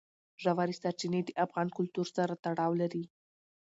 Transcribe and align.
ژورې 0.43 0.75
سرچینې 0.81 1.21
د 1.25 1.29
افغان 1.45 1.67
کلتور 1.77 2.07
سره 2.17 2.33
تړاو 2.43 2.71
لري. 2.81 3.03